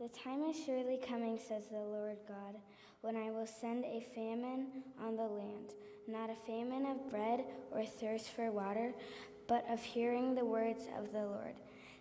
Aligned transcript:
The 0.00 0.08
time 0.08 0.42
is 0.48 0.56
surely 0.64 0.96
coming, 0.96 1.38
says 1.38 1.64
the 1.70 1.76
Lord 1.76 2.16
God 2.26 2.56
when 3.02 3.16
I 3.16 3.30
will 3.30 3.46
send 3.46 3.84
a 3.84 4.06
famine 4.14 4.82
on 4.98 5.14
the 5.14 5.24
land, 5.24 5.74
not 6.08 6.30
a 6.30 6.46
famine 6.46 6.86
of 6.86 7.10
bread 7.10 7.44
or 7.70 7.84
thirst 7.84 8.30
for 8.30 8.50
water, 8.50 8.94
but 9.46 9.66
of 9.70 9.82
hearing 9.82 10.34
the 10.34 10.44
words 10.44 10.84
of 10.98 11.12
the 11.12 11.26
Lord. 11.26 11.54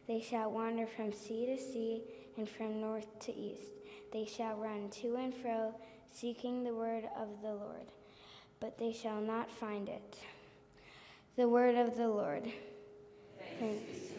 They 0.08 0.22
shall 0.22 0.49
wander 0.49 0.88
from 0.88 1.12
sea 1.12 1.45
to 1.48 1.58
sea 1.58 2.03
and 2.38 2.48
from 2.48 2.80
north 2.80 3.20
to 3.20 3.35
east. 3.35 3.72
They 4.13 4.25
shall 4.25 4.55
run 4.55 4.89
to 5.02 5.17
and 5.17 5.36
fro, 5.36 5.75
seeking 6.13 6.63
the 6.63 6.73
word 6.73 7.03
of 7.17 7.41
the 7.41 7.53
Lord, 7.53 7.91
but 8.61 8.77
they 8.77 8.94
shall 8.94 9.20
not 9.20 9.52
find 9.52 9.89
it. 9.89 10.20
The 11.36 11.50
word 11.50 11.75
of 11.75 11.97
the 11.97 12.08
Lord. 12.08 12.50
Thanks. 13.59 14.13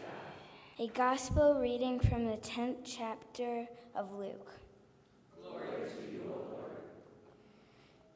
A 0.81 0.87
gospel 0.87 1.59
reading 1.61 1.99
from 1.99 2.25
the 2.25 2.37
10th 2.37 2.77
chapter 2.83 3.67
of 3.93 4.13
Luke. 4.13 4.51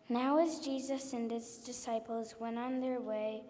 Now, 0.10 0.40
as 0.44 0.62
Jesus 0.62 1.14
and 1.14 1.30
his 1.30 1.58
disciples 1.58 2.34
went 2.40 2.58
on 2.58 2.80
their 2.80 3.00
way, 3.00 3.44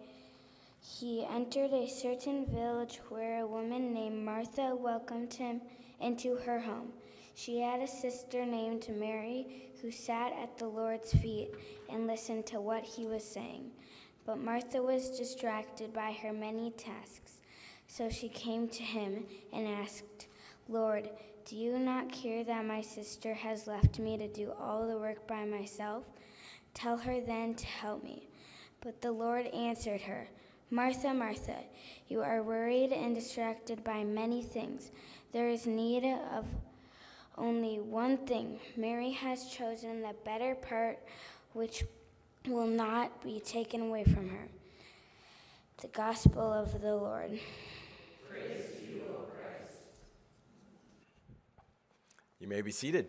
he 0.82 1.24
entered 1.24 1.72
a 1.72 1.88
certain 1.88 2.44
village 2.44 3.00
where 3.08 3.40
a 3.40 3.46
woman 3.46 3.94
named 3.94 4.22
Martha 4.22 4.76
welcomed 4.76 5.32
him 5.32 5.62
into 5.98 6.36
her 6.44 6.60
home. 6.60 6.92
She 7.34 7.60
had 7.60 7.80
a 7.80 7.88
sister 7.88 8.44
named 8.44 8.86
Mary 8.90 9.70
who 9.80 9.90
sat 9.90 10.34
at 10.34 10.58
the 10.58 10.68
Lord's 10.68 11.14
feet 11.14 11.52
and 11.88 12.06
listened 12.06 12.44
to 12.48 12.60
what 12.60 12.84
he 12.84 13.06
was 13.06 13.24
saying. 13.24 13.70
But 14.26 14.36
Martha 14.36 14.82
was 14.82 15.16
distracted 15.16 15.94
by 15.94 16.12
her 16.20 16.34
many 16.34 16.70
tasks. 16.72 17.40
So 17.86 18.10
she 18.10 18.28
came 18.28 18.68
to 18.68 18.82
him 18.82 19.24
and 19.52 19.66
asked, 19.66 20.26
Lord, 20.68 21.08
do 21.44 21.56
you 21.56 21.78
not 21.78 22.12
care 22.12 22.44
that 22.44 22.64
my 22.64 22.80
sister 22.80 23.34
has 23.34 23.66
left 23.66 23.98
me 23.98 24.18
to 24.18 24.28
do 24.28 24.52
all 24.60 24.86
the 24.86 24.98
work 24.98 25.26
by 25.26 25.44
myself? 25.44 26.04
Tell 26.74 26.98
her 26.98 27.20
then 27.20 27.54
to 27.54 27.66
help 27.66 28.02
me. 28.02 28.28
But 28.80 29.00
the 29.00 29.12
Lord 29.12 29.46
answered 29.46 30.02
her, 30.02 30.28
Martha, 30.70 31.14
Martha, 31.14 31.56
you 32.08 32.22
are 32.22 32.42
worried 32.42 32.92
and 32.92 33.14
distracted 33.14 33.84
by 33.84 34.02
many 34.02 34.42
things. 34.42 34.90
There 35.32 35.48
is 35.48 35.66
need 35.66 36.04
of 36.04 36.44
only 37.38 37.78
one 37.78 38.16
thing. 38.18 38.58
Mary 38.76 39.12
has 39.12 39.46
chosen 39.46 40.02
the 40.02 40.14
better 40.24 40.54
part, 40.54 40.98
which 41.52 41.84
will 42.48 42.66
not 42.66 43.22
be 43.22 43.40
taken 43.40 43.82
away 43.82 44.04
from 44.04 44.28
her. 44.28 44.48
The 45.82 45.88
Gospel 45.88 46.52
of 46.52 46.80
the 46.80 46.96
Lord. 46.96 47.38
Praise 48.28 48.80
you, 48.82 49.02
O 49.10 49.22
Christ. 49.22 49.82
You 52.46 52.50
may 52.50 52.62
be 52.62 52.70
seated. 52.70 53.08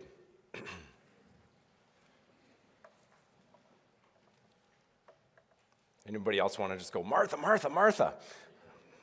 Anybody 6.08 6.40
else 6.40 6.58
want 6.58 6.72
to 6.72 6.78
just 6.78 6.92
go, 6.92 7.04
Martha, 7.04 7.36
Martha, 7.36 7.68
Martha? 7.68 8.14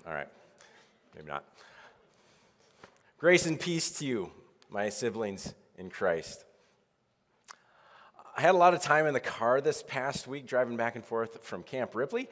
All 0.06 0.14
right, 0.14 0.28
maybe 1.16 1.30
not. 1.30 1.46
Grace 3.18 3.46
and 3.46 3.58
peace 3.58 3.90
to 3.92 4.06
you, 4.06 4.30
my 4.70 4.90
siblings 4.90 5.54
in 5.78 5.90
Christ. 5.90 6.44
I 8.36 8.42
had 8.42 8.56
a 8.56 8.58
lot 8.58 8.74
of 8.74 8.82
time 8.82 9.08
in 9.08 9.14
the 9.14 9.22
car 9.22 9.62
this 9.62 9.86
past 9.88 10.28
week 10.28 10.46
driving 10.46 10.76
back 10.76 10.98
and 10.98 11.06
forth 11.06 11.46
from 11.46 11.64
Camp 11.64 11.96
Ripley. 11.96 12.28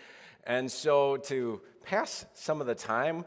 And 0.46 0.70
so 0.70 1.16
to 1.16 1.62
pass 1.86 2.26
some 2.34 2.60
of 2.60 2.68
the 2.68 2.76
time, 2.76 3.24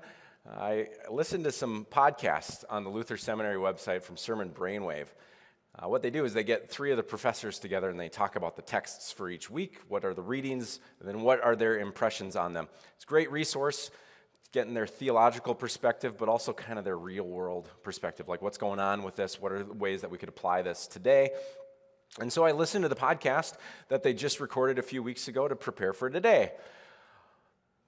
I 0.49 0.89
listened 1.11 1.45
to 1.45 1.53
some 1.53 1.87
podcasts 1.91 2.65
on 2.71 2.84
the 2.84 2.91
Luther 2.91 3.17
Seminary 3.17 3.57
website 3.57 4.03
from 4.03 4.17
Sermon 4.17 4.51
Brainwave. 4.51 5.09
Uh, 5.75 5.89
what 5.89 6.03
they 6.03 6.11
do 6.11 6.25
is 6.25 6.33
they 6.33 6.45
get 6.45 6.71
three 6.71 6.91
of 6.91 6.97
the 6.97 7.03
professors 7.03 7.59
together 7.59 7.91
and 7.91 7.99
they 7.99 8.09
talk 8.09 8.37
about 8.37 8.57
the 8.57 8.62
texts 8.62 9.12
for 9.12 9.29
each 9.29 9.51
week. 9.51 9.79
What 9.89 10.05
are 10.05 10.15
the 10.15 10.23
readings? 10.23 10.81
And 11.01 11.09
then 11.09 11.21
what 11.23 11.43
are 11.43 11.57
their 11.57 11.79
impressions 11.79 12.37
on 12.37 12.55
them? 12.55 12.69
It's 12.95 13.05
a 13.05 13.09
great 13.09 13.31
resource, 13.31 13.91
getting 14.53 14.73
their 14.73 14.87
theological 14.87 15.55
perspective, 15.55 16.17
but 16.17 16.29
also 16.29 16.53
kind 16.53 16.78
of 16.78 16.84
their 16.84 16.97
real 16.97 17.25
world 17.25 17.69
perspective. 17.83 18.28
Like 18.28 18.41
what's 18.41 18.59
going 18.59 18.78
on 18.78 19.03
with 19.03 19.17
this? 19.17 19.41
What 19.41 19.53
are 19.53 19.65
the 19.65 19.75
ways 19.75 20.01
that 20.03 20.11
we 20.11 20.17
could 20.17 20.28
apply 20.28 20.63
this 20.63 20.87
today? 20.87 21.31
And 22.21 22.33
so 22.33 22.45
I 22.45 22.53
listened 22.53 22.84
to 22.84 22.89
the 22.89 22.95
podcast 22.95 23.55
that 23.89 24.03
they 24.03 24.15
just 24.15 24.41
recorded 24.41 24.78
a 24.78 24.83
few 24.83 25.03
weeks 25.03 25.28
ago 25.28 25.49
to 25.49 25.57
prepare 25.57 25.93
for 25.93 26.09
today. 26.09 26.53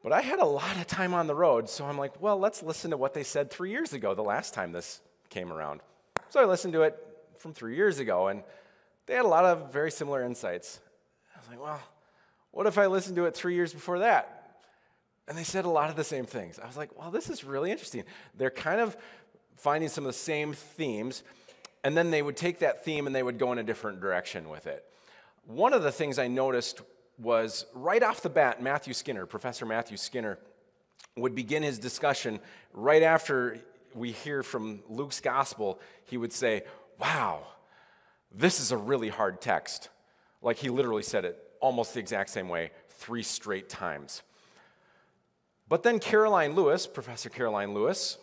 But 0.02 0.12
I 0.12 0.20
had 0.20 0.38
a 0.38 0.46
lot 0.46 0.76
of 0.76 0.86
time 0.86 1.12
on 1.12 1.26
the 1.26 1.34
road, 1.34 1.68
so 1.68 1.84
I'm 1.84 1.98
like, 1.98 2.20
well, 2.20 2.38
let's 2.38 2.62
listen 2.62 2.92
to 2.92 2.96
what 2.96 3.14
they 3.14 3.24
said 3.24 3.50
three 3.50 3.70
years 3.70 3.92
ago, 3.92 4.14
the 4.14 4.22
last 4.22 4.54
time 4.54 4.72
this 4.72 5.00
came 5.28 5.52
around. 5.52 5.80
So 6.30 6.40
I 6.40 6.44
listened 6.44 6.72
to 6.74 6.82
it, 6.82 6.96
from 7.38 7.52
three 7.52 7.76
years 7.76 7.98
ago, 7.98 8.28
and 8.28 8.42
they 9.06 9.14
had 9.14 9.24
a 9.24 9.28
lot 9.28 9.44
of 9.44 9.72
very 9.72 9.90
similar 9.90 10.22
insights. 10.24 10.80
I 11.34 11.38
was 11.38 11.48
like, 11.48 11.62
well, 11.62 11.80
what 12.50 12.66
if 12.66 12.78
I 12.78 12.86
listened 12.86 13.16
to 13.16 13.26
it 13.26 13.34
three 13.34 13.54
years 13.54 13.72
before 13.72 14.00
that? 14.00 14.56
And 15.26 15.36
they 15.36 15.44
said 15.44 15.64
a 15.64 15.70
lot 15.70 15.90
of 15.90 15.96
the 15.96 16.04
same 16.04 16.24
things. 16.24 16.58
I 16.58 16.66
was 16.66 16.76
like, 16.76 16.98
well, 16.98 17.10
this 17.10 17.28
is 17.28 17.44
really 17.44 17.70
interesting. 17.70 18.04
They're 18.36 18.50
kind 18.50 18.80
of 18.80 18.96
finding 19.56 19.88
some 19.88 20.04
of 20.04 20.08
the 20.08 20.18
same 20.18 20.52
themes, 20.52 21.22
and 21.84 21.96
then 21.96 22.10
they 22.10 22.22
would 22.22 22.36
take 22.36 22.60
that 22.60 22.84
theme 22.84 23.06
and 23.06 23.14
they 23.14 23.22
would 23.22 23.38
go 23.38 23.52
in 23.52 23.58
a 23.58 23.62
different 23.62 24.00
direction 24.00 24.48
with 24.48 24.66
it. 24.66 24.84
One 25.46 25.72
of 25.72 25.82
the 25.82 25.92
things 25.92 26.18
I 26.18 26.28
noticed 26.28 26.80
was 27.18 27.66
right 27.74 28.02
off 28.02 28.22
the 28.22 28.30
bat, 28.30 28.62
Matthew 28.62 28.94
Skinner, 28.94 29.26
Professor 29.26 29.66
Matthew 29.66 29.96
Skinner, 29.96 30.38
would 31.16 31.34
begin 31.34 31.62
his 31.62 31.78
discussion 31.78 32.38
right 32.72 33.02
after 33.02 33.58
we 33.94 34.12
hear 34.12 34.42
from 34.42 34.80
Luke's 34.88 35.20
gospel. 35.20 35.80
He 36.04 36.16
would 36.16 36.32
say, 36.32 36.62
wow, 36.98 37.42
this 38.32 38.60
is 38.60 38.72
a 38.72 38.76
really 38.76 39.08
hard 39.08 39.40
text. 39.40 39.88
Like 40.42 40.58
he 40.58 40.70
literally 40.70 41.02
said 41.02 41.24
it 41.24 41.42
almost 41.60 41.94
the 41.94 42.00
exact 42.00 42.30
same 42.30 42.48
way 42.48 42.70
three 42.88 43.22
straight 43.22 43.68
times. 43.68 44.22
But 45.68 45.82
then 45.82 45.98
Karoline 45.98 46.54
Lewis, 46.54 46.86
Professor 46.86 47.28
Karoline 47.28 47.74
Lewis, 47.74 48.18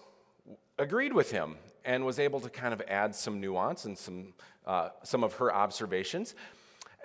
agreed 0.78 1.13
with 1.13 1.31
him 1.31 1.55
and 1.84 2.05
was 2.05 2.17
able 2.17 2.39
to 2.39 2.50
kind 2.50 2.73
of 2.73 2.81
add 2.88 3.13
some 3.16 3.39
nuance 3.39 3.85
and 3.85 3.97
some, 3.97 4.34
uh, 4.66 4.89
some 5.03 5.23
of 5.23 5.34
her 5.35 5.53
observations. 5.53 6.34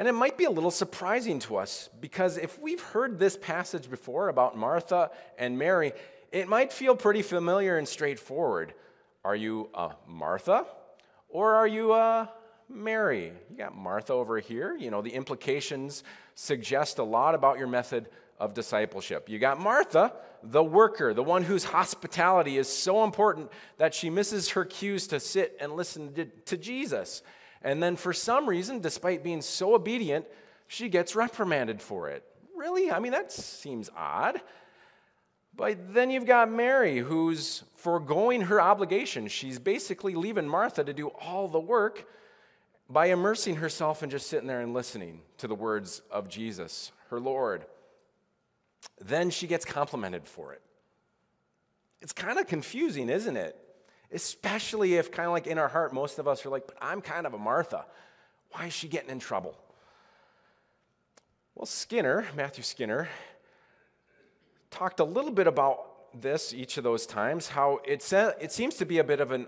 And 0.00 0.08
it 0.08 0.12
might 0.12 0.38
be 0.38 0.46
a 0.46 0.50
little 0.50 0.70
surprising 0.70 1.40
to 1.40 1.56
us 1.56 1.90
because 2.00 2.38
if 2.38 2.58
we've 2.58 2.80
heard 2.80 3.18
this 3.18 3.36
passage 3.36 3.90
before 3.90 4.30
about 4.30 4.56
Martha 4.56 5.10
and 5.36 5.58
Mary, 5.58 5.92
it 6.32 6.48
might 6.48 6.72
feel 6.72 6.96
pretty 6.96 7.20
familiar 7.20 7.76
and 7.76 7.86
straightforward. 7.86 8.72
Are 9.26 9.36
you 9.36 9.68
a 9.74 9.90
Martha 10.08 10.64
or 11.28 11.54
are 11.54 11.66
you 11.66 11.92
a 11.92 12.32
Mary? 12.66 13.34
You 13.50 13.58
got 13.58 13.76
Martha 13.76 14.14
over 14.14 14.40
here. 14.40 14.74
You 14.74 14.90
know, 14.90 15.02
the 15.02 15.12
implications 15.12 16.02
suggest 16.34 16.98
a 16.98 17.04
lot 17.04 17.34
about 17.34 17.58
your 17.58 17.68
method 17.68 18.08
of 18.38 18.54
discipleship. 18.54 19.28
You 19.28 19.38
got 19.38 19.60
Martha, 19.60 20.14
the 20.42 20.64
worker, 20.64 21.12
the 21.12 21.22
one 21.22 21.42
whose 21.42 21.64
hospitality 21.64 22.56
is 22.56 22.68
so 22.68 23.04
important 23.04 23.50
that 23.76 23.92
she 23.92 24.08
misses 24.08 24.48
her 24.52 24.64
cues 24.64 25.06
to 25.08 25.20
sit 25.20 25.58
and 25.60 25.76
listen 25.76 26.30
to, 26.46 26.56
Jesus. 26.56 27.20
And 27.62 27.82
then, 27.82 27.96
for 27.96 28.12
some 28.12 28.48
reason, 28.48 28.80
despite 28.80 29.22
being 29.22 29.42
so 29.42 29.74
obedient, 29.74 30.26
she 30.66 30.88
gets 30.88 31.14
reprimanded 31.14 31.82
for 31.82 32.08
it. 32.08 32.24
Really? 32.56 32.90
I 32.90 33.00
mean, 33.00 33.12
that 33.12 33.32
seems 33.32 33.90
odd. 33.96 34.40
But 35.54 35.92
then 35.92 36.10
you've 36.10 36.26
got 36.26 36.50
Mary, 36.50 36.98
who's 36.98 37.64
foregoing 37.76 38.42
her 38.42 38.60
obligation. 38.60 39.28
She's 39.28 39.58
basically 39.58 40.14
leaving 40.14 40.48
Martha 40.48 40.84
to 40.84 40.92
do 40.92 41.08
all 41.08 41.48
the 41.48 41.60
work 41.60 42.06
by 42.88 43.06
immersing 43.06 43.56
herself 43.56 44.02
and 44.02 44.10
just 44.10 44.28
sitting 44.28 44.46
there 44.46 44.60
and 44.60 44.74
listening 44.74 45.20
to 45.38 45.46
the 45.46 45.54
words 45.54 46.02
of 46.10 46.28
Jesus, 46.28 46.92
her 47.08 47.20
Lord. 47.20 47.66
Then 49.00 49.30
she 49.30 49.46
gets 49.46 49.64
complimented 49.64 50.26
for 50.26 50.52
it. 50.52 50.62
It's 52.00 52.12
kind 52.12 52.38
of 52.38 52.46
confusing, 52.46 53.08
isn't 53.08 53.36
it? 53.36 53.56
Especially 54.12 54.94
if, 54.94 55.10
kind 55.10 55.26
of 55.26 55.32
like 55.32 55.46
in 55.46 55.58
our 55.58 55.68
heart, 55.68 55.92
most 55.92 56.18
of 56.18 56.26
us 56.26 56.44
are 56.44 56.50
like, 56.50 56.66
but 56.66 56.76
I'm 56.80 57.00
kind 57.00 57.26
of 57.26 57.34
a 57.34 57.38
Martha. 57.38 57.84
Why 58.52 58.66
is 58.66 58.72
she 58.72 58.88
getting 58.88 59.10
in 59.10 59.20
trouble? 59.20 59.56
Well, 61.54 61.66
Skinner, 61.66 62.26
Matthew 62.36 62.64
Skinner, 62.64 63.08
talked 64.70 65.00
a 65.00 65.04
little 65.04 65.30
bit 65.30 65.46
about 65.46 65.86
this 66.20 66.52
each 66.52 66.76
of 66.76 66.84
those 66.84 67.06
times, 67.06 67.48
how 67.48 67.80
it, 67.84 68.12
it 68.12 68.52
seems 68.52 68.74
to 68.76 68.86
be 68.86 68.98
a 68.98 69.04
bit 69.04 69.20
of 69.20 69.30
an, 69.30 69.46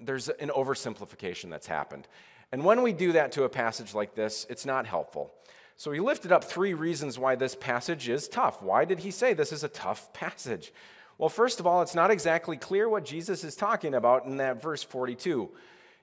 there's 0.00 0.28
an 0.28 0.48
oversimplification 0.50 1.50
that's 1.50 1.66
happened. 1.66 2.08
And 2.52 2.64
when 2.64 2.82
we 2.82 2.92
do 2.92 3.12
that 3.12 3.32
to 3.32 3.44
a 3.44 3.48
passage 3.48 3.94
like 3.94 4.14
this, 4.14 4.46
it's 4.48 4.64
not 4.64 4.86
helpful. 4.86 5.32
So 5.76 5.92
he 5.92 6.00
lifted 6.00 6.32
up 6.32 6.44
three 6.44 6.74
reasons 6.74 7.18
why 7.18 7.36
this 7.36 7.54
passage 7.54 8.08
is 8.08 8.26
tough. 8.26 8.62
Why 8.62 8.84
did 8.84 9.00
he 9.00 9.10
say 9.10 9.32
this 9.32 9.52
is 9.52 9.64
a 9.64 9.68
tough 9.68 10.12
passage? 10.12 10.72
Well, 11.18 11.28
first 11.28 11.58
of 11.58 11.66
all, 11.66 11.82
it's 11.82 11.96
not 11.96 12.12
exactly 12.12 12.56
clear 12.56 12.88
what 12.88 13.04
Jesus 13.04 13.42
is 13.42 13.56
talking 13.56 13.92
about 13.92 14.24
in 14.24 14.36
that 14.36 14.62
verse 14.62 14.84
42. 14.84 15.50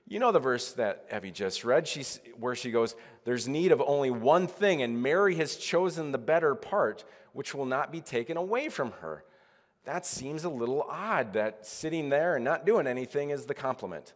You 0.08 0.18
know 0.20 0.30
the 0.30 0.38
verse 0.38 0.72
that 0.72 1.06
Evie 1.14 1.30
just 1.30 1.64
read, 1.64 1.88
she's, 1.88 2.20
where 2.38 2.54
she 2.54 2.70
goes, 2.70 2.94
There's 3.24 3.48
need 3.48 3.72
of 3.72 3.82
only 3.84 4.10
one 4.10 4.46
thing, 4.46 4.82
and 4.82 5.02
Mary 5.02 5.34
has 5.36 5.56
chosen 5.56 6.12
the 6.12 6.18
better 6.18 6.54
part, 6.54 7.04
which 7.32 7.54
will 7.54 7.64
not 7.64 7.90
be 7.90 8.00
taken 8.00 8.36
away 8.36 8.68
from 8.68 8.92
her. 9.00 9.24
That 9.84 10.04
seems 10.04 10.44
a 10.44 10.50
little 10.50 10.82
odd 10.82 11.32
that 11.32 11.66
sitting 11.66 12.10
there 12.10 12.36
and 12.36 12.44
not 12.44 12.66
doing 12.66 12.86
anything 12.86 13.30
is 13.30 13.46
the 13.46 13.54
compliment. 13.54 14.12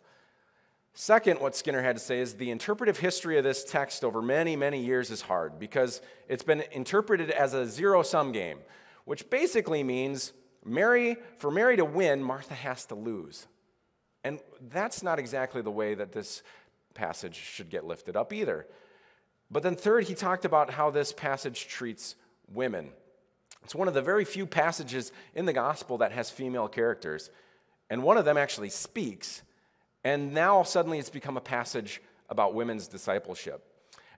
Second, 0.93 1.41
what 1.41 1.57
Skinner 1.57 1.83
had 1.83 1.97
to 1.97 2.03
say 2.03 2.19
is 2.19 2.35
the 2.35 2.51
interpretive 2.51 2.99
history 2.99 3.39
of 3.39 3.45
this 3.45 3.65
text 3.65 4.05
over 4.05 4.21
many, 4.21 4.55
many 4.55 4.85
years 4.85 5.11
is 5.11 5.23
hard 5.23 5.59
because 5.59 6.03
it's 6.29 6.43
been 6.43 6.65
interpreted 6.73 7.31
as 7.31 7.55
a 7.55 7.67
zero 7.67 8.03
sum 8.03 8.33
game, 8.33 8.59
which 9.05 9.31
basically 9.31 9.83
means 9.83 10.33
Mary, 10.65 11.17
for 11.39 11.51
Mary 11.51 11.77
to 11.77 11.85
win, 11.85 12.23
Martha 12.23 12.55
has 12.55 12.87
to 12.87 12.95
lose. 12.95 13.47
And 14.25 14.41
that's 14.69 15.03
not 15.03 15.19
exactly 15.19 15.63
the 15.63 15.71
way 15.71 15.95
that 15.95 16.13
this 16.13 16.43
passage 16.95 17.37
should 17.37 17.71
get 17.71 17.85
lifted 17.85 18.17
up 18.17 18.33
either. 18.33 18.67
But 19.51 19.63
then, 19.63 19.75
third, 19.75 20.05
he 20.05 20.15
talked 20.15 20.45
about 20.45 20.71
how 20.71 20.91
this 20.91 21.13
passage 21.13 21.67
treats 21.67 22.15
women. 22.53 22.91
It's 23.65 23.75
one 23.75 23.89
of 23.89 23.95
the 23.95 24.03
very 24.03 24.25
few 24.25 24.47
passages 24.47 25.13
in 25.35 25.47
the 25.47 25.53
gospel 25.53 25.99
that 25.99 26.13
has 26.13 26.31
female 26.31 26.69
characters. 26.69 27.31
And 27.89 28.03
one 28.03 28.17
of 28.17 28.25
them 28.25 28.37
actually 28.37 28.71
speaks. 28.71 29.43
And 30.05 30.33
now 30.33 30.63
suddenly 30.63 30.99
it's 30.99 31.11
become 31.11 31.37
a 31.37 31.43
passage 31.43 32.01
about 32.29 32.55
women's 32.55 32.87
discipleship. 32.87 33.65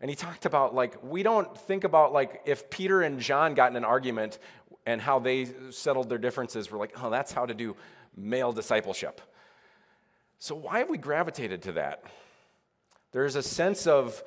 And 0.01 0.11
he 0.11 0.17
talked 0.17 0.47
about, 0.47 0.75
like, 0.75 1.03
we 1.03 1.23
don't 1.23 1.57
think 1.57 1.85
about, 1.85 2.13
like, 2.13 2.43
if 2.45 2.69
Peter 2.71 3.03
and 3.03 3.21
John 3.21 3.55
got 3.55 3.71
in 3.71 3.77
an 3.77 3.85
argument 3.85 4.39
and 4.87 5.01
how 5.01 5.19
they 5.19 5.49
settled 5.71 6.09
their 6.09 6.19
differences. 6.19 6.71
We're 6.71 6.79
like, 6.79 6.95
oh, 7.03 7.11
that's 7.11 7.33
how 7.33 7.47
to 7.47 7.55
do 7.55 7.77
male 8.17 8.53
discipleship. 8.53 9.21
So, 10.39 10.55
why 10.55 10.79
have 10.79 10.91
we 10.91 10.99
gravitated 10.99 11.63
to 11.63 11.73
that? 11.73 12.03
There's 13.13 13.37
a 13.37 13.43
sense 13.43 13.87
of 13.87 14.23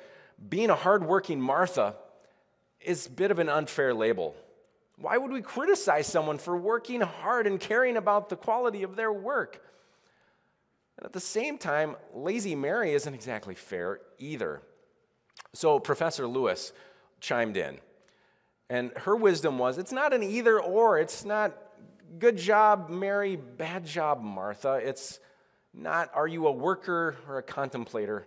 being 0.48 0.70
a 0.70 0.74
hardworking 0.74 1.40
Martha 1.40 1.94
is 2.80 3.06
a 3.06 3.10
bit 3.10 3.30
of 3.30 3.38
an 3.38 3.48
unfair 3.48 3.92
label. 3.92 4.34
Why 4.98 5.18
would 5.18 5.30
we 5.30 5.42
criticize 5.42 6.06
someone 6.06 6.38
for 6.38 6.56
working 6.56 7.02
hard 7.02 7.46
and 7.46 7.60
caring 7.60 7.96
about 7.96 8.28
the 8.28 8.36
quality 8.36 8.82
of 8.82 8.96
their 8.96 9.12
work? 9.12 9.60
And 10.96 11.04
at 11.04 11.12
the 11.12 11.20
same 11.20 11.58
time, 11.58 11.96
lazy 12.14 12.54
Mary 12.54 12.94
isn't 12.94 13.12
exactly 13.12 13.54
fair 13.54 14.00
either. 14.18 14.62
So, 15.52 15.78
Professor 15.78 16.26
Lewis 16.26 16.72
chimed 17.20 17.56
in. 17.56 17.78
And 18.68 18.90
her 18.96 19.14
wisdom 19.14 19.58
was 19.58 19.78
it's 19.78 19.92
not 19.92 20.12
an 20.12 20.22
either 20.22 20.60
or. 20.60 20.98
It's 20.98 21.24
not 21.24 21.56
good 22.18 22.36
job, 22.36 22.88
Mary, 22.88 23.36
bad 23.36 23.86
job, 23.86 24.22
Martha. 24.22 24.80
It's 24.82 25.20
not 25.72 26.10
are 26.14 26.26
you 26.26 26.46
a 26.46 26.52
worker 26.52 27.16
or 27.28 27.38
a 27.38 27.42
contemplator. 27.42 28.26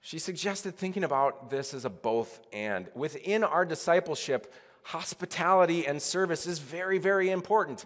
She 0.00 0.18
suggested 0.18 0.76
thinking 0.76 1.04
about 1.04 1.50
this 1.50 1.74
as 1.74 1.84
a 1.84 1.90
both 1.90 2.40
and. 2.52 2.88
Within 2.94 3.44
our 3.44 3.64
discipleship, 3.64 4.52
hospitality 4.82 5.86
and 5.86 6.00
service 6.00 6.46
is 6.46 6.58
very, 6.58 6.98
very 6.98 7.30
important. 7.30 7.84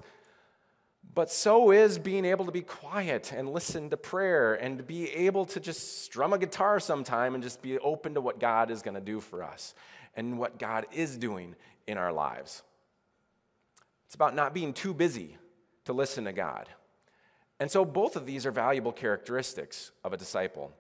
But 1.15 1.31
so 1.31 1.73
is 1.73 1.99
being 1.99 2.25
able 2.25 2.47
to 2.47 2.53
be 2.53 2.63
quiet 2.63 3.33
and 3.33 3.53
listen 3.53 3.91
to 3.91 3.97
prayer 3.99 4.55
and 4.55 4.87
be 4.87 5.11
able 5.11 5.45
to 5.47 5.61
just 5.61 6.03
strum 6.05 6.33
a 6.33 6.39
guitar 6.39 6.81
sometime 6.81 7.35
and 7.35 7.43
just 7.43 7.61
be 7.61 7.79
open 7.79 8.15
to 8.15 8.21
what 8.21 8.39
God 8.39 8.71
is 8.71 8.81
going 8.81 8.95
to 8.95 9.01
do 9.01 9.21
for 9.21 9.43
us 9.43 9.75
and 10.17 10.39
what 10.39 10.59
God 10.59 10.87
is 10.93 11.19
doing 11.19 11.55
in 11.87 11.99
our 11.99 12.13
lives. 12.13 12.63
It's 14.07 14.15
about 14.15 14.35
not 14.35 14.55
being 14.55 14.73
too 14.73 14.95
busy 14.95 15.37
to 15.85 15.93
listen 15.93 16.25
to 16.25 16.33
God. 16.33 16.69
And 17.61 17.71
so 17.71 17.85
both 17.85 18.17
of 18.17 18.25
these 18.25 18.47
are 18.47 18.51
valuable 18.51 18.93
characteristics 18.93 19.91
of 20.05 20.13
a 20.13 20.17
disciple. 20.17 20.73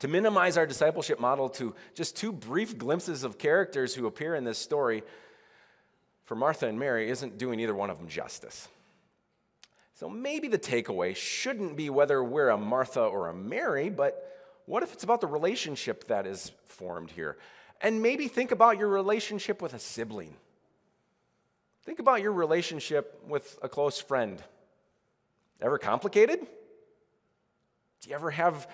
To 0.00 0.08
minimize 0.08 0.56
our 0.56 0.66
discipleship 0.66 1.20
model 1.20 1.48
to 1.50 1.74
just 1.94 2.16
two 2.16 2.32
brief 2.32 2.76
glimpses 2.76 3.22
of 3.22 3.38
characters 3.38 3.94
who 3.94 4.06
appear 4.06 4.34
in 4.34 4.42
this 4.42 4.58
story 4.58 5.04
for 6.24 6.34
Martha 6.34 6.66
and 6.66 6.78
Mary 6.78 7.08
isn't 7.08 7.38
doing 7.38 7.60
either 7.60 7.74
one 7.74 7.90
of 7.90 7.98
them 7.98 8.08
justice. 8.08 8.68
So 10.02 10.08
maybe 10.08 10.48
the 10.48 10.58
takeaway 10.58 11.14
shouldn't 11.14 11.76
be 11.76 11.88
whether 11.88 12.24
we're 12.24 12.48
a 12.48 12.58
Martha 12.58 13.02
or 13.02 13.28
a 13.28 13.32
Mary, 13.32 13.88
but 13.88 14.36
what 14.66 14.82
if 14.82 14.92
it's 14.92 15.04
about 15.04 15.20
the 15.20 15.28
relationship 15.28 16.08
that 16.08 16.26
is 16.26 16.50
formed 16.64 17.12
here? 17.12 17.36
And 17.80 18.02
maybe 18.02 18.26
think 18.26 18.50
about 18.50 18.78
your 18.78 18.88
relationship 18.88 19.62
with 19.62 19.74
a 19.74 19.78
sibling. 19.78 20.34
Think 21.84 22.00
about 22.00 22.20
your 22.20 22.32
relationship 22.32 23.22
with 23.28 23.56
a 23.62 23.68
close 23.68 24.00
friend. 24.00 24.42
Ever 25.60 25.78
complicated? 25.78 26.40
Do 26.40 28.10
you 28.10 28.16
ever 28.16 28.32
have 28.32 28.66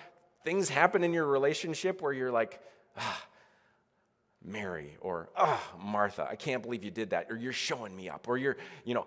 things 0.43 0.67
happen 0.67 1.03
in 1.03 1.13
your 1.13 1.27
relationship 1.27 2.01
where 2.01 2.11
you're 2.11 2.31
like, 2.31 2.59
ah, 2.97 3.23
Mary, 4.43 4.97
or 4.99 5.29
ah, 5.37 5.61
Martha, 5.79 6.27
I 6.27 6.35
can't 6.35 6.63
believe 6.63 6.83
you 6.83 6.89
did 6.89 7.11
that, 7.11 7.27
or 7.29 7.37
you're 7.37 7.53
showing 7.53 7.95
me 7.95 8.09
up, 8.09 8.27
or 8.27 8.35
you're, 8.35 8.57
you 8.83 8.95
know, 8.95 9.05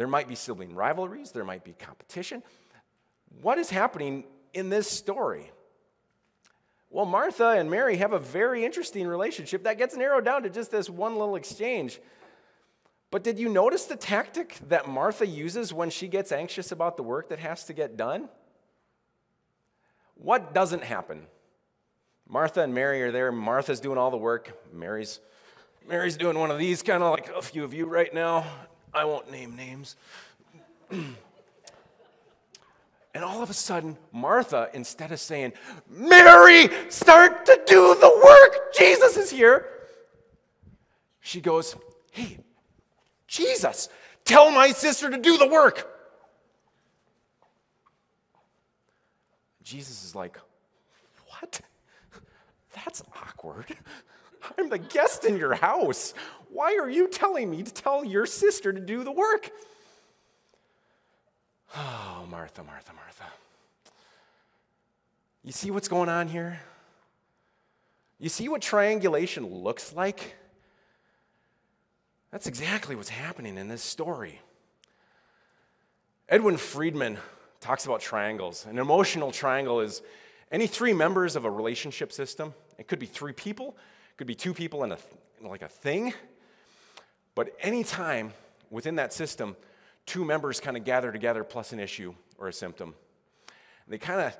there 0.00 0.08
might 0.08 0.26
be 0.26 0.34
sibling 0.34 0.74
rivalries, 0.74 1.30
there 1.30 1.44
might 1.44 1.62
be 1.62 1.74
competition. 1.74 2.42
What 3.42 3.58
is 3.58 3.68
happening 3.68 4.24
in 4.54 4.70
this 4.70 4.90
story? 4.90 5.52
Well, 6.88 7.04
Martha 7.04 7.48
and 7.48 7.70
Mary 7.70 7.98
have 7.98 8.14
a 8.14 8.18
very 8.18 8.64
interesting 8.64 9.06
relationship 9.06 9.64
that 9.64 9.76
gets 9.76 9.94
narrowed 9.94 10.24
down 10.24 10.44
to 10.44 10.48
just 10.48 10.70
this 10.70 10.88
one 10.88 11.18
little 11.18 11.36
exchange. 11.36 12.00
But 13.10 13.22
did 13.22 13.38
you 13.38 13.50
notice 13.50 13.84
the 13.84 13.94
tactic 13.94 14.56
that 14.68 14.88
Martha 14.88 15.26
uses 15.26 15.70
when 15.70 15.90
she 15.90 16.08
gets 16.08 16.32
anxious 16.32 16.72
about 16.72 16.96
the 16.96 17.02
work 17.02 17.28
that 17.28 17.38
has 17.38 17.64
to 17.64 17.74
get 17.74 17.98
done? 17.98 18.30
What 20.14 20.54
doesn't 20.54 20.82
happen? 20.82 21.26
Martha 22.26 22.62
and 22.62 22.72
Mary 22.72 23.02
are 23.02 23.12
there. 23.12 23.30
Martha's 23.30 23.80
doing 23.80 23.98
all 23.98 24.10
the 24.10 24.16
work. 24.16 24.58
Mary's 24.72 25.20
Mary's 25.86 26.16
doing 26.16 26.38
one 26.38 26.50
of 26.50 26.58
these, 26.58 26.82
kind 26.82 27.02
of 27.02 27.10
like 27.10 27.28
a 27.36 27.42
few 27.42 27.64
of 27.64 27.74
you 27.74 27.84
right 27.84 28.14
now. 28.14 28.46
I 28.92 29.04
won't 29.04 29.30
name 29.30 29.56
names. 29.56 29.96
And 33.12 33.24
all 33.24 33.42
of 33.42 33.50
a 33.50 33.54
sudden, 33.54 33.96
Martha, 34.12 34.70
instead 34.72 35.10
of 35.10 35.18
saying, 35.18 35.52
Mary, 35.88 36.68
start 36.90 37.44
to 37.46 37.60
do 37.66 37.96
the 37.96 38.22
work, 38.24 38.72
Jesus 38.72 39.16
is 39.16 39.30
here, 39.30 39.66
she 41.20 41.40
goes, 41.40 41.74
Hey, 42.12 42.38
Jesus, 43.26 43.88
tell 44.24 44.50
my 44.52 44.68
sister 44.70 45.10
to 45.10 45.18
do 45.18 45.36
the 45.36 45.48
work. 45.48 45.88
Jesus 49.64 50.04
is 50.04 50.14
like, 50.14 50.38
What? 51.26 51.60
That's 52.74 53.02
awkward. 53.16 53.66
I'm 54.58 54.68
the 54.68 54.78
guest 54.78 55.24
in 55.24 55.36
your 55.36 55.54
house. 55.54 56.14
Why 56.50 56.76
are 56.80 56.90
you 56.90 57.08
telling 57.08 57.50
me 57.50 57.62
to 57.62 57.72
tell 57.72 58.04
your 58.04 58.26
sister 58.26 58.72
to 58.72 58.80
do 58.80 59.04
the 59.04 59.12
work? 59.12 59.50
Oh, 61.76 62.26
Martha, 62.30 62.64
Martha, 62.64 62.92
Martha. 62.92 63.24
You 65.44 65.52
see 65.52 65.70
what's 65.70 65.88
going 65.88 66.08
on 66.08 66.28
here? 66.28 66.60
You 68.18 68.28
see 68.28 68.48
what 68.48 68.60
triangulation 68.60 69.46
looks 69.46 69.94
like? 69.94 70.34
That's 72.30 72.46
exactly 72.46 72.94
what's 72.94 73.08
happening 73.08 73.56
in 73.56 73.68
this 73.68 73.82
story. 73.82 74.40
Edwin 76.28 76.56
Friedman 76.56 77.18
talks 77.60 77.86
about 77.86 78.00
triangles. 78.00 78.66
An 78.66 78.78
emotional 78.78 79.32
triangle 79.32 79.80
is 79.80 80.02
any 80.52 80.66
three 80.66 80.92
members 80.92 81.34
of 81.34 81.44
a 81.44 81.50
relationship 81.50 82.12
system. 82.12 82.54
It 82.78 82.86
could 82.86 82.98
be 82.98 83.06
three 83.06 83.32
people, 83.32 83.76
could 84.20 84.26
be 84.26 84.34
two 84.34 84.52
people 84.52 84.82
and 84.82 84.92
a, 84.92 84.98
like 85.40 85.62
a 85.62 85.68
thing. 85.68 86.12
But 87.34 87.56
anytime 87.58 88.34
within 88.68 88.96
that 88.96 89.14
system, 89.14 89.56
two 90.04 90.26
members 90.26 90.60
kind 90.60 90.76
of 90.76 90.84
gather 90.84 91.10
together 91.10 91.42
plus 91.42 91.72
an 91.72 91.80
issue 91.80 92.12
or 92.36 92.46
a 92.46 92.52
symptom. 92.52 92.94
They 93.88 93.96
kind 93.96 94.20
of 94.20 94.36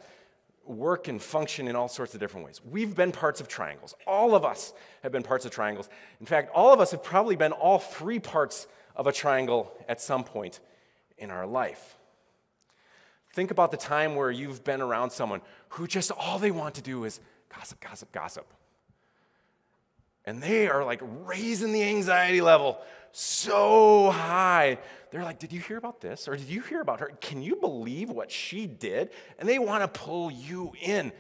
work 0.67 1.09
and 1.09 1.21
function 1.21 1.67
in 1.67 1.77
all 1.77 1.89
sorts 1.89 2.13
of 2.13 2.21
different 2.21 2.45
ways. 2.45 2.61
We've 2.63 2.95
been 2.95 3.11
parts 3.11 3.41
of 3.41 3.49
triangles. 3.49 3.95
All 4.07 4.35
of 4.35 4.45
us 4.45 4.75
have 5.03 5.13
been 5.13 5.23
parts 5.23 5.47
of 5.47 5.51
triangles. 5.51 5.89
In 6.21 6.27
fact, 6.27 6.51
all 6.55 6.75
of 6.75 6.81
us 6.81 6.91
have 6.91 7.03
probably 7.03 7.37
been 7.37 7.53
all 7.53 7.79
three 7.79 8.19
parts 8.19 8.67
of 8.95 9.07
a 9.07 9.13
triangle 9.13 9.73
at 9.89 9.99
some 9.99 10.25
point 10.25 10.61
in 11.17 11.31
our 11.31 11.47
life. 11.47 11.97
Think 13.33 13.51
about 13.51 13.71
the 13.71 13.79
time 13.79 14.15
where 14.15 14.31
you've 14.31 14.63
been 14.63 14.83
around 14.83 15.09
someone 15.09 15.41
who 15.71 15.87
just 15.87 16.11
all 16.11 16.39
they 16.39 16.51
want 16.51 16.75
to 16.75 16.83
do 16.83 17.05
is 17.05 17.19
gossip, 17.49 17.81
gossip, 17.81 18.13
gossip. 18.13 18.47
And 20.25 20.43
they 20.43 20.69
are 20.69 20.85
like 20.85 21.01
raising 21.25 21.73
the 21.73 21.83
anxiety 21.83 22.41
level 22.41 22.79
so 23.13 24.11
high. 24.11 24.79
They're 25.11 25.25
like, 25.25 25.39
Did 25.39 25.53
you 25.53 25.61
hear 25.61 25.77
about 25.77 26.01
this? 26.01 26.29
Or 26.29 26.37
did 26.37 26.49
you 26.49 26.61
hear 26.63 26.81
about 26.81 27.01
her? 27.01 27.11
Can 27.21 27.43
you 27.43 27.57
believe 27.57 28.11
what 28.11 28.31
she 28.31 28.67
did? 28.67 29.11
And 29.39 29.49
they 29.49 29.59
want 29.59 29.83
to 29.83 30.01
pull 30.01 30.31
you 30.31 30.73
in. 30.81 31.13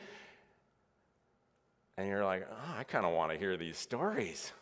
And 2.00 2.08
you're 2.08 2.24
like, 2.24 2.48
oh, 2.50 2.74
I 2.78 2.84
kind 2.84 3.04
of 3.04 3.12
want 3.12 3.30
to 3.30 3.38
hear 3.38 3.58
these 3.58 3.76
stories. 3.76 4.52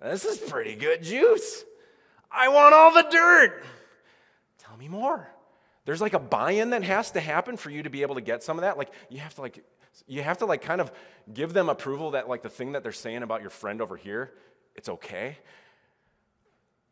This 0.00 0.24
is 0.24 0.38
pretty 0.38 0.76
good 0.76 1.02
juice. 1.02 1.64
I 2.30 2.46
want 2.48 2.72
all 2.72 2.94
the 2.94 3.02
dirt. 3.10 3.64
Tell 4.58 4.76
me 4.76 4.86
more. 4.86 5.28
There's 5.84 6.00
like 6.00 6.14
a 6.14 6.20
buy-in 6.20 6.70
that 6.70 6.84
has 6.84 7.10
to 7.10 7.20
happen 7.20 7.56
for 7.56 7.70
you 7.70 7.82
to 7.82 7.90
be 7.90 8.02
able 8.02 8.14
to 8.14 8.20
get 8.20 8.44
some 8.44 8.56
of 8.56 8.62
that. 8.62 8.78
Like 8.78 8.92
you 9.08 9.18
have 9.18 9.34
to 9.34 9.40
like 9.40 9.64
you 10.06 10.22
have 10.22 10.38
to 10.38 10.46
like 10.46 10.62
kind 10.62 10.80
of 10.80 10.92
give 11.32 11.52
them 11.52 11.68
approval 11.68 12.12
that 12.12 12.28
like 12.28 12.42
the 12.42 12.48
thing 12.48 12.72
that 12.72 12.82
they're 12.82 12.92
saying 12.92 13.22
about 13.22 13.40
your 13.40 13.50
friend 13.50 13.80
over 13.80 13.96
here, 13.96 14.32
it's 14.74 14.88
okay. 14.88 15.38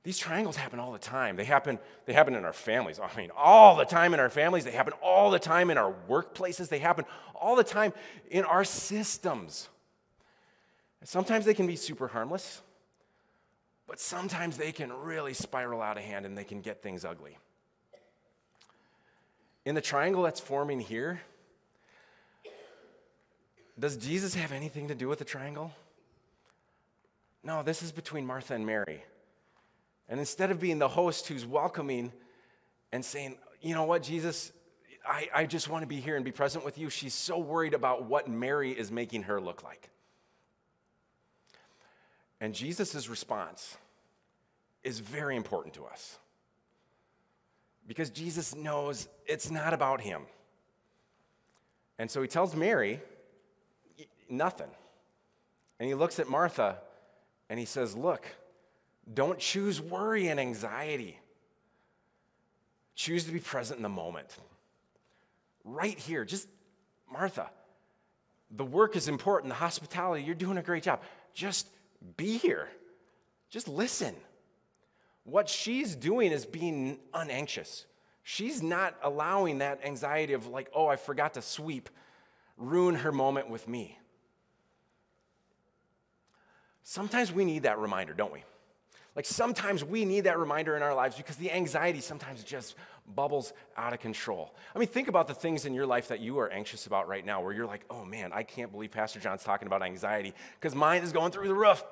These 0.05 0.19
triangles 0.19 0.57
happen 0.57 0.81
all 0.81 0.93
the 0.93 0.99
time. 0.99 1.37
They 1.37 1.45
happen, 1.45 1.79
they 2.07 2.13
happen 2.13 2.35
in 2.35 2.45
our 2.45 2.53
families. 2.53 2.99
I 2.99 3.09
mean, 3.17 3.31
all 3.37 3.77
the 3.77 3.85
time 3.85 4.15
in 4.15 4.21
our 4.21 4.31
families. 4.31 4.65
They 4.65 4.73
happen 4.73 4.95
all 5.01 5.31
the 5.31 5.39
time 5.39 5.71
in 5.71 5.79
our 5.79 5.95
workplaces. 6.09 6.69
They 6.69 6.81
happen 6.81 7.05
all 7.35 7.55
the 7.55 7.65
time 7.65 7.93
in 8.31 8.45
our 8.45 8.65
systems. 8.65 9.69
sometimes 11.05 11.45
they 11.45 11.55
can 11.55 11.67
be 11.67 11.77
super 11.77 12.09
harmless, 12.09 12.63
but 13.87 14.01
sometimes 14.01 14.57
they 14.57 14.73
can 14.73 14.93
really 14.93 15.35
spiral 15.35 15.81
out 15.83 15.97
of 15.97 16.05
hand 16.05 16.27
and 16.27 16.37
they 16.37 16.45
can 16.45 16.63
get 16.63 16.83
things 16.83 17.05
ugly. 17.05 17.39
In 19.65 19.77
the 19.77 19.81
triangle 19.81 20.23
that's 20.25 20.41
forming 20.41 20.81
here, 20.81 21.21
does 23.79 23.97
Jesus 23.97 24.35
have 24.35 24.53
anything 24.53 24.89
to 24.89 24.95
do 24.95 25.09
with 25.09 25.19
the 25.19 25.25
triangle? 25.25 25.73
No, 27.43 27.63
this 27.63 27.83
is 27.83 27.91
between 27.91 28.27
Martha 28.27 28.55
and 28.55 28.65
Mary. 28.65 29.03
And 30.09 30.21
instead 30.21 30.51
of 30.51 30.61
being 30.61 30.79
the 30.79 30.89
host 30.89 31.27
who's 31.29 31.47
welcoming 31.47 32.13
and 32.93 33.05
saying, 33.05 33.37
you 33.61 33.75
know 33.75 33.85
what, 33.85 34.03
Jesus, 34.03 34.53
I, 35.07 35.29
I 35.35 35.47
just 35.47 35.69
want 35.69 35.83
to 35.83 35.87
be 35.87 36.01
here 36.01 36.17
and 36.17 36.25
be 36.25 36.33
present 36.33 36.65
with 36.65 36.79
you, 36.79 36.91
she's 36.91 37.15
so 37.15 37.39
worried 37.39 37.75
about 37.75 38.05
what 38.05 38.29
Mary 38.29 38.73
is 38.73 38.91
making 38.91 39.25
her 39.25 39.41
look 39.41 39.63
like. 39.63 39.89
And 42.41 42.55
Jesus' 42.55 43.09
response 43.09 43.77
is 44.85 44.99
very 44.99 45.37
important 45.37 45.75
to 45.75 45.85
us 45.85 46.19
because 47.87 48.11
Jesus 48.11 48.55
knows 48.55 49.09
it's 49.27 49.51
not 49.51 49.73
about 49.73 50.01
him. 50.01 50.23
And 51.99 52.11
so 52.11 52.21
he 52.21 52.29
tells 52.29 52.55
Mary 52.55 53.01
nothing. 54.33 54.71
And 55.79 55.89
he 55.89 55.95
looks 55.95 56.19
at 56.19 56.29
Martha 56.29 56.79
and 57.49 57.59
he 57.59 57.67
says, 57.67 57.97
Look, 57.97 58.27
don't 59.13 59.39
choose 59.39 59.81
worry 59.81 60.29
and 60.29 60.41
anxiety. 60.41 61.19
Choose 62.95 63.25
to 63.25 63.33
be 63.33 63.39
present 63.39 63.79
in 63.79 63.83
the 63.83 63.89
moment. 63.89 64.37
Right 65.65 65.99
here, 65.99 66.25
just 66.25 66.49
Martha, 67.11 67.51
the 68.51 68.65
work 68.65 68.97
is 68.97 69.09
important, 69.09 69.51
the 69.51 69.57
hospitality, 69.57 70.25
you're 70.25 70.35
doing 70.35 70.59
a 70.59 70.63
great 70.63 70.83
job. 70.83 71.01
Just 71.35 71.67
be 72.17 72.37
here. 72.37 72.69
Just 73.51 73.69
listen. 73.69 74.15
What 75.25 75.49
she's 75.49 75.95
doing 75.95 76.33
is 76.33 76.45
being 76.45 76.99
unanxious. 77.15 77.87
She's 78.25 78.63
not 78.63 78.95
allowing 79.03 79.59
that 79.59 79.85
anxiety 79.85 80.33
of, 80.33 80.47
like, 80.47 80.71
oh, 80.75 80.87
I 80.87 80.97
forgot 80.97 81.35
to 81.35 81.43
sweep, 81.43 81.89
ruin 82.57 82.97
her 82.97 83.13
moment 83.13 83.49
with 83.49 83.69
me. 83.69 83.99
Sometimes 86.83 87.33
we 87.33 87.45
need 87.45 87.63
that 87.65 87.79
reminder, 87.79 88.13
don't 88.13 88.33
we? 88.33 88.45
Like 89.15 89.27
sometimes 89.27 89.85
we 89.85 90.05
need 90.05 90.23
that 90.23 90.39
reminder 90.39 90.75
in 90.77 90.83
our 90.83 90.95
lives 90.95 91.17
because 91.17 91.37
the 91.37 91.53
anxiety 91.53 92.01
sometimes 92.01 92.43
just 92.43 92.77
bubbles 93.15 93.53
out 93.77 93.93
of 93.93 94.01
control. 94.01 94.55
I 94.75 94.79
mean, 94.79 94.89
think 94.89 95.09
about 95.09 95.27
the 95.27 95.35
things 95.35 95.67
in 95.67 95.75
your 95.75 95.87
life 95.87 96.09
that 96.09 96.21
you 96.21 96.39
are 96.39 96.51
anxious 96.51 96.87
about 96.87 97.09
right 97.09 97.25
now 97.25 97.43
where 97.43 97.53
you're 97.53 97.67
like, 97.67 97.85
oh 97.91 98.05
man, 98.05 98.33
I 98.33 98.43
can't 98.43 98.73
believe 98.73 98.91
Pastor 98.91 99.21
John's 99.21 99.45
talking 99.45 99.67
about 99.67 99.83
anxiety 99.83 100.33
because 100.59 100.75
mine 100.75 101.03
is 101.03 101.13
going 101.13 101.31
through 101.31 101.49
the 101.49 101.55
roof. 101.55 101.85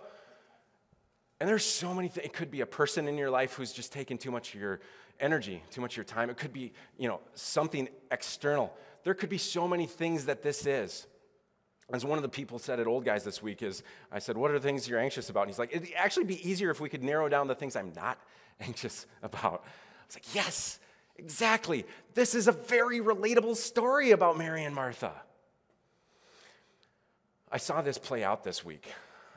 And 1.41 1.49
there's 1.49 1.65
so 1.65 1.93
many 1.93 2.09
things. 2.09 2.27
It 2.27 2.33
could 2.33 2.51
be 2.51 2.63
a 2.63 2.67
person 2.67 3.07
in 3.07 3.19
your 3.19 3.31
life 3.31 3.55
who's 3.55 3.73
just 3.73 3.93
taking 3.93 4.17
too 4.17 4.31
much 4.31 4.55
of 4.55 4.61
your 4.61 4.81
energy, 5.19 5.63
too 5.71 5.81
much 5.83 5.95
of 5.95 5.97
your 5.99 6.05
time. 6.05 6.31
It 6.31 6.39
could 6.39 6.53
be, 6.53 6.73
you 6.99 7.09
know, 7.09 7.21
something 7.35 7.89
external. 8.11 8.73
There 9.05 9.15
could 9.15 9.31
be 9.31 9.39
so 9.39 9.69
many 9.69 9.87
things 9.87 10.27
that 10.27 10.43
this 10.43 10.67
is. 10.67 11.07
As 11.93 12.05
one 12.05 12.19
of 12.19 12.23
the 12.23 12.29
people 12.29 12.59
said 12.59 12.79
at 12.79 12.87
Old 12.87 13.05
Guys 13.05 13.25
this 13.25 13.43
week, 13.43 13.63
is 13.63 13.83
I 14.13 14.19
said, 14.19 14.37
What 14.37 14.51
are 14.51 14.55
the 14.55 14.61
things 14.61 14.89
you're 14.89 15.01
anxious 15.01 15.29
about? 15.29 15.43
And 15.43 15.51
he's 15.51 15.59
like, 15.59 15.75
It'd 15.75 15.89
actually 15.97 16.25
be 16.25 16.49
easier 16.49 16.71
if 16.71 16.81
we 16.81 16.89
could 16.89 17.03
narrow 17.03 17.29
down 17.29 17.49
the 17.49 17.55
things 17.55 17.77
I'm 17.77 17.93
not 17.95 18.19
anxious 18.61 19.07
about. 19.23 19.65
I 19.65 20.07
was 20.07 20.17
like, 20.17 20.35
Yes, 20.35 20.79
exactly. 21.17 21.85
This 22.15 22.35
is 22.35 22.49
a 22.49 22.53
very 22.53 23.01
relatable 23.01 23.57
story 23.57 24.13
about 24.13 24.39
Mary 24.39 24.65
and 24.65 24.75
Martha. 24.75 25.13
I 27.51 27.59
saw 27.59 27.83
this 27.83 27.99
play 27.99 28.23
out 28.23 28.45
this 28.45 28.65
week. 28.65 28.87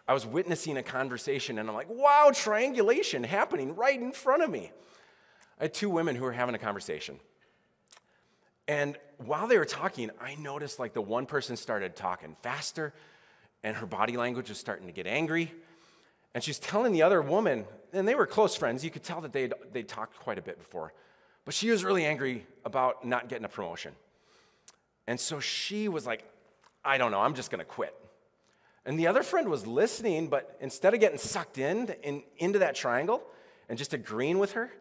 I 0.08 0.14
was 0.14 0.26
witnessing 0.26 0.78
a 0.78 0.84
conversation 0.84 1.58
and 1.58 1.70
I'm 1.70 1.76
like, 1.76 1.90
wow, 1.90 2.32
triangulation 2.34 3.24
happening 3.24 3.76
right 3.76 4.00
in 4.00 4.12
front 4.12 4.44
of 4.44 4.50
me. 4.50 4.72
I 5.60 5.64
had 5.64 5.74
two 5.74 5.90
women 5.90 6.16
who 6.16 6.24
were 6.24 6.34
having 6.34 6.56
a 6.56 6.60
conversation. 6.60 7.20
And 8.68 8.98
while 9.18 9.48
they 9.48 9.58
were 9.58 9.66
talking, 9.66 10.10
I 10.22 10.36
noticed 10.36 10.80
like 10.80 10.94
the 10.94 11.02
one 11.02 11.26
person 11.26 11.58
started 11.58 11.96
talking 11.96 12.36
faster 12.42 12.94
and 13.64 13.76
her 13.78 13.86
body 13.86 14.18
language 14.18 14.50
was 14.50 14.58
starting 14.58 14.88
to 14.88 14.94
get 14.94 15.08
angry. 15.08 15.52
And 16.34 16.44
she's 16.44 16.60
telling 16.60 16.94
the 16.94 17.04
other 17.04 17.22
woman, 17.22 17.66
and 17.92 18.08
they 18.08 18.16
were 18.16 18.26
close 18.26 18.56
friends, 18.56 18.84
you 18.84 18.90
could 18.90 19.04
tell 19.04 19.22
that 19.22 19.32
they'd, 19.34 19.54
they'd 19.72 19.88
talked 19.88 20.18
quite 20.20 20.38
a 20.38 20.42
bit 20.42 20.58
before, 20.58 20.94
but 21.46 21.54
she 21.54 21.70
was 21.70 21.84
really 21.84 22.06
angry 22.06 22.46
about 22.66 23.06
not 23.06 23.30
getting 23.30 23.46
a 23.46 23.50
promotion. 23.50 23.94
And 25.08 25.20
so 25.20 25.40
she 25.40 25.88
was 25.88 26.06
like, 26.06 26.24
I 26.84 26.98
don't 26.98 27.12
know, 27.12 27.20
I'm 27.20 27.36
just 27.36 27.52
gonna 27.52 27.66
quit. 27.66 27.96
And 28.86 29.00
the 29.00 29.08
other 29.08 29.24
friend 29.24 29.48
was 29.48 29.68
listening, 29.68 30.28
but 30.28 30.58
instead 30.60 30.94
of 30.94 31.00
getting 31.00 31.18
sucked 31.18 31.58
in, 31.58 31.94
in 32.04 32.24
into 32.38 32.60
that 32.60 32.76
triangle 32.76 33.24
and 33.70 33.78
just 33.78 33.94
agreeing 33.94 34.40
with 34.40 34.54
her, 34.54 34.72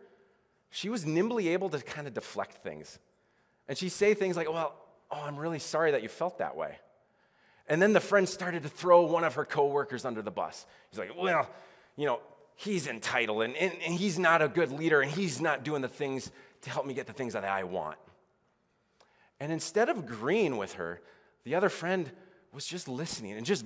she 0.70 0.88
was 0.88 1.04
nimbly 1.04 1.48
able 1.48 1.68
to 1.68 1.80
kind 1.80 2.08
of 2.08 2.14
deflect 2.14 2.62
things 2.64 2.98
and 3.68 3.76
she'd 3.76 3.90
say 3.90 4.14
things 4.14 4.36
like, 4.36 4.50
Well, 4.50 4.74
oh, 5.10 5.22
I'm 5.22 5.36
really 5.36 5.58
sorry 5.58 5.92
that 5.92 6.02
you 6.02 6.08
felt 6.08 6.38
that 6.38 6.56
way. 6.56 6.78
And 7.68 7.80
then 7.80 7.92
the 7.92 8.00
friend 8.00 8.28
started 8.28 8.64
to 8.64 8.68
throw 8.68 9.02
one 9.02 9.24
of 9.24 9.34
her 9.34 9.44
coworkers 9.44 10.04
under 10.04 10.22
the 10.22 10.30
bus. 10.30 10.66
He's 10.90 10.98
like, 10.98 11.12
Well, 11.16 11.48
you 11.96 12.06
know, 12.06 12.20
he's 12.56 12.86
entitled 12.86 13.42
and, 13.42 13.56
and, 13.56 13.72
and 13.84 13.94
he's 13.94 14.18
not 14.18 14.42
a 14.42 14.48
good 14.48 14.70
leader 14.70 15.00
and 15.00 15.10
he's 15.10 15.40
not 15.40 15.64
doing 15.64 15.82
the 15.82 15.88
things 15.88 16.30
to 16.62 16.70
help 16.70 16.86
me 16.86 16.94
get 16.94 17.06
the 17.06 17.12
things 17.12 17.32
that 17.32 17.44
I 17.44 17.64
want. 17.64 17.98
And 19.40 19.50
instead 19.50 19.88
of 19.88 19.98
agreeing 19.98 20.56
with 20.56 20.74
her, 20.74 21.00
the 21.44 21.56
other 21.56 21.68
friend 21.68 22.10
was 22.52 22.64
just 22.64 22.86
listening 22.88 23.32
and 23.32 23.44
just 23.44 23.64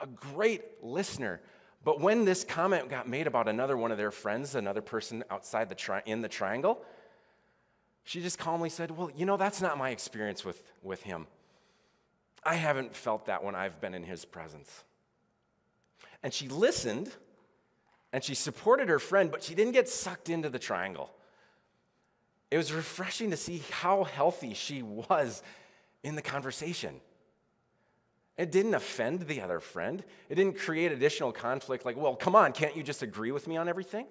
a 0.00 0.06
great 0.06 0.62
listener. 0.82 1.40
But 1.82 2.00
when 2.00 2.24
this 2.24 2.44
comment 2.44 2.88
got 2.88 3.08
made 3.08 3.26
about 3.26 3.48
another 3.48 3.76
one 3.76 3.90
of 3.90 3.98
their 3.98 4.10
friends, 4.10 4.54
another 4.54 4.80
person 4.80 5.24
outside 5.30 5.68
the 5.68 5.74
tri- 5.74 6.02
in 6.06 6.22
the 6.22 6.28
triangle, 6.28 6.80
she 8.04 8.20
just 8.20 8.38
calmly 8.38 8.68
said, 8.68 8.90
Well, 8.90 9.10
you 9.16 9.26
know, 9.26 9.36
that's 9.36 9.60
not 9.60 9.78
my 9.78 9.90
experience 9.90 10.44
with, 10.44 10.62
with 10.82 11.02
him. 11.02 11.26
I 12.44 12.54
haven't 12.54 12.94
felt 12.94 13.26
that 13.26 13.42
when 13.42 13.54
I've 13.54 13.80
been 13.80 13.94
in 13.94 14.04
his 14.04 14.24
presence. 14.24 14.84
And 16.22 16.32
she 16.32 16.48
listened 16.48 17.10
and 18.12 18.22
she 18.22 18.34
supported 18.34 18.88
her 18.88 18.98
friend, 18.98 19.30
but 19.30 19.42
she 19.42 19.54
didn't 19.54 19.72
get 19.72 19.88
sucked 19.88 20.28
into 20.28 20.50
the 20.50 20.58
triangle. 20.58 21.10
It 22.50 22.58
was 22.58 22.72
refreshing 22.72 23.30
to 23.30 23.36
see 23.36 23.62
how 23.70 24.04
healthy 24.04 24.54
she 24.54 24.82
was 24.82 25.42
in 26.02 26.14
the 26.14 26.22
conversation. 26.22 27.00
It 28.36 28.52
didn't 28.52 28.74
offend 28.74 29.22
the 29.22 29.40
other 29.40 29.60
friend. 29.60 30.04
It 30.28 30.34
didn't 30.34 30.58
create 30.58 30.92
additional 30.92 31.32
conflict 31.32 31.84
like, 31.84 31.96
well, 31.96 32.14
come 32.14 32.36
on, 32.36 32.52
can't 32.52 32.76
you 32.76 32.82
just 32.82 33.02
agree 33.02 33.32
with 33.32 33.48
me 33.48 33.56
on 33.56 33.68
everything? 33.68 34.06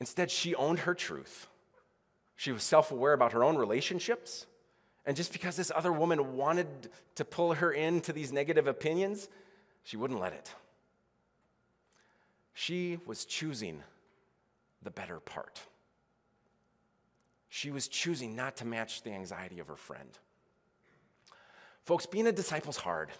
Instead, 0.00 0.30
she 0.30 0.54
owned 0.54 0.80
her 0.80 0.94
truth. 0.94 1.46
She 2.40 2.52
was 2.52 2.62
self 2.62 2.90
aware 2.90 3.12
about 3.12 3.32
her 3.32 3.44
own 3.44 3.58
relationships. 3.58 4.46
And 5.04 5.14
just 5.14 5.30
because 5.30 5.56
this 5.56 5.70
other 5.74 5.92
woman 5.92 6.38
wanted 6.38 6.88
to 7.16 7.24
pull 7.26 7.52
her 7.52 7.70
into 7.70 8.14
these 8.14 8.32
negative 8.32 8.66
opinions, 8.66 9.28
she 9.82 9.98
wouldn't 9.98 10.20
let 10.20 10.32
it. 10.32 10.54
She 12.54 12.98
was 13.04 13.26
choosing 13.26 13.82
the 14.82 14.90
better 14.90 15.20
part. 15.20 15.60
She 17.50 17.70
was 17.70 17.88
choosing 17.88 18.34
not 18.34 18.56
to 18.56 18.64
match 18.64 19.02
the 19.02 19.10
anxiety 19.10 19.58
of 19.58 19.66
her 19.66 19.76
friend. 19.76 20.08
Folks, 21.84 22.06
being 22.06 22.26
a 22.26 22.32
disciple 22.32 22.70
is 22.70 22.78
hard. 22.78 23.10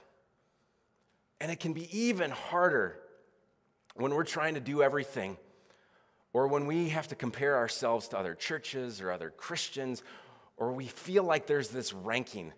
And 1.43 1.53
it 1.53 1.61
can 1.61 1.75
be 1.75 1.95
even 1.95 2.31
harder 2.31 2.99
when 3.97 4.15
we're 4.15 4.25
trying 4.25 4.55
to 4.55 4.61
do 4.61 4.83
everything 4.83 5.37
or 6.33 6.47
when 6.47 6.67
we 6.67 6.91
have 6.91 7.09
to 7.09 7.15
compare 7.15 7.57
ourselves 7.57 8.09
to 8.09 8.19
other 8.19 8.35
churches 8.35 9.01
or 9.01 9.11
other 9.11 9.31
Christians, 9.31 10.03
or 10.57 10.73
we 10.73 10.87
feel 10.87 11.25
like 11.25 11.47
there's 11.47 11.69
this 11.69 11.93
ranking 11.93 12.53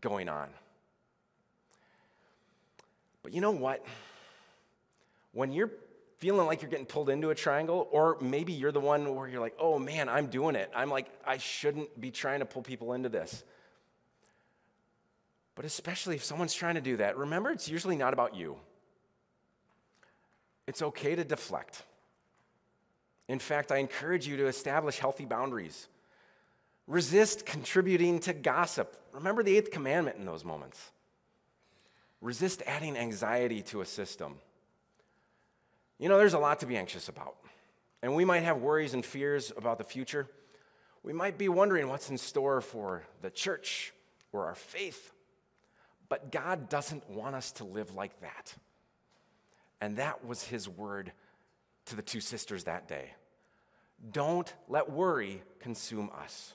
going 0.00 0.28
on. 0.28 0.50
But 3.22 3.34
you 3.34 3.40
know 3.40 3.50
what? 3.50 3.84
When 5.32 5.52
you're 5.52 5.70
feeling 6.18 6.46
like 6.46 6.62
you're 6.62 6.70
getting 6.70 6.86
pulled 6.86 7.08
into 7.08 7.30
a 7.30 7.34
triangle, 7.34 7.88
or 7.90 8.18
maybe 8.20 8.52
you're 8.52 8.72
the 8.72 8.80
one 8.80 9.14
where 9.14 9.26
you're 9.26 9.40
like, 9.40 9.56
oh 9.58 9.78
man, 9.78 10.08
I'm 10.08 10.26
doing 10.26 10.54
it. 10.54 10.70
I'm 10.74 10.90
like, 10.90 11.06
I 11.26 11.38
shouldn't 11.38 11.98
be 12.00 12.10
trying 12.10 12.40
to 12.40 12.46
pull 12.46 12.62
people 12.62 12.92
into 12.92 13.08
this. 13.08 13.42
But 15.54 15.64
especially 15.64 16.14
if 16.14 16.24
someone's 16.24 16.54
trying 16.54 16.76
to 16.76 16.80
do 16.80 16.98
that, 16.98 17.16
remember 17.16 17.50
it's 17.50 17.68
usually 17.68 17.96
not 17.96 18.12
about 18.12 18.34
you. 18.36 18.56
It's 20.66 20.82
okay 20.82 21.14
to 21.16 21.24
deflect. 21.24 21.82
In 23.30 23.38
fact, 23.38 23.70
I 23.70 23.76
encourage 23.76 24.26
you 24.26 24.36
to 24.38 24.48
establish 24.48 24.98
healthy 24.98 25.24
boundaries. 25.24 25.86
Resist 26.88 27.46
contributing 27.46 28.18
to 28.20 28.32
gossip. 28.32 28.96
Remember 29.12 29.44
the 29.44 29.56
eighth 29.56 29.70
commandment 29.70 30.16
in 30.16 30.24
those 30.24 30.44
moments. 30.44 30.90
Resist 32.20 32.60
adding 32.66 32.96
anxiety 32.96 33.62
to 33.62 33.82
a 33.82 33.86
system. 33.86 34.34
You 36.00 36.08
know, 36.08 36.18
there's 36.18 36.34
a 36.34 36.40
lot 36.40 36.58
to 36.58 36.66
be 36.66 36.76
anxious 36.76 37.08
about. 37.08 37.36
And 38.02 38.16
we 38.16 38.24
might 38.24 38.40
have 38.40 38.56
worries 38.56 38.94
and 38.94 39.06
fears 39.06 39.52
about 39.56 39.78
the 39.78 39.84
future. 39.84 40.26
We 41.04 41.12
might 41.12 41.38
be 41.38 41.48
wondering 41.48 41.88
what's 41.88 42.10
in 42.10 42.18
store 42.18 42.60
for 42.60 43.04
the 43.22 43.30
church 43.30 43.92
or 44.32 44.46
our 44.46 44.56
faith. 44.56 45.12
But 46.08 46.32
God 46.32 46.68
doesn't 46.68 47.08
want 47.08 47.36
us 47.36 47.52
to 47.52 47.64
live 47.64 47.94
like 47.94 48.22
that. 48.22 48.56
And 49.80 49.98
that 49.98 50.26
was 50.26 50.42
his 50.42 50.68
word 50.68 51.12
to 51.90 51.96
the 51.96 52.02
two 52.02 52.20
sisters 52.20 52.64
that 52.64 52.88
day. 52.88 53.10
Don't 54.12 54.52
let 54.68 54.90
worry 54.90 55.42
consume 55.60 56.10
us. 56.22 56.54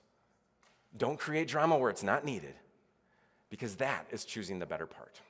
Don't 0.97 1.19
create 1.19 1.47
drama 1.47 1.77
where 1.77 1.91
it's 1.91 2.03
not 2.03 2.25
needed, 2.25 2.55
because 3.49 3.75
that 3.75 4.07
is 4.11 4.25
choosing 4.25 4.59
the 4.59 4.65
better 4.65 4.87
part. 4.87 5.21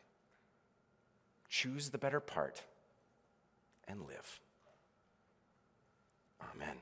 Choose 1.50 1.89
the 1.89 1.97
better 1.97 2.19
part 2.19 2.62
and 3.88 4.01
live. 4.01 4.39
Amen. 6.53 6.77